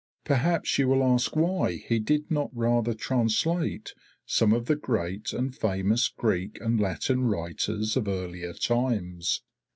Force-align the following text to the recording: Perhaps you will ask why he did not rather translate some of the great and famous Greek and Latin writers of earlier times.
Perhaps 0.25 0.79
you 0.79 0.87
will 0.87 1.03
ask 1.03 1.35
why 1.35 1.73
he 1.75 1.99
did 1.99 2.31
not 2.31 2.49
rather 2.53 2.95
translate 2.95 3.93
some 4.25 4.51
of 4.51 4.65
the 4.65 4.75
great 4.75 5.31
and 5.31 5.55
famous 5.55 6.07
Greek 6.07 6.57
and 6.59 6.79
Latin 6.79 7.21
writers 7.25 7.95
of 7.95 8.07
earlier 8.07 8.53
times. 8.55 9.43